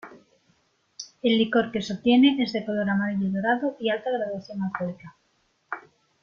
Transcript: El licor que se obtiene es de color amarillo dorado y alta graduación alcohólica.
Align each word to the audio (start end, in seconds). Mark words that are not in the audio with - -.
El 1.21 1.37
licor 1.37 1.71
que 1.71 1.79
se 1.83 1.93
obtiene 1.93 2.41
es 2.41 2.53
de 2.53 2.65
color 2.65 2.89
amarillo 2.89 3.29
dorado 3.33 3.77
y 3.79 3.91
alta 3.91 4.09
graduación 4.09 4.63
alcohólica. 4.63 5.15